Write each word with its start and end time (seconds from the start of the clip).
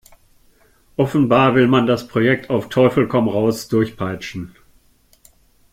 Offenbar 0.97 1.53
will 1.53 1.67
man 1.67 1.85
das 1.85 2.07
Projekt 2.07 2.49
auf 2.49 2.69
Teufel 2.69 3.07
komm 3.07 3.29
raus 3.29 3.67
durchpeitschen. 3.67 4.55